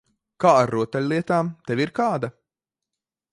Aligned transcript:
Kā 0.43 0.53
ar 0.61 0.71
rotaļlietām? 0.75 1.51
Tev 1.69 1.83
ir 1.85 1.93
kāda? 2.01 2.31